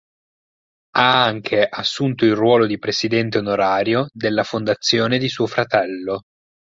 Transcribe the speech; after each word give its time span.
Ha 0.95 1.23
anche 1.25 1.61
assunto 1.63 2.25
il 2.25 2.33
ruolo 2.33 2.65
di 2.65 2.79
presidente 2.79 3.37
onorario 3.37 4.07
della 4.11 4.43
fondazione 4.43 5.19
di 5.19 5.29
suo 5.29 5.45
fratello. 5.45 6.21